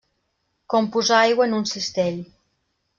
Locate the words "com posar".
0.75-1.21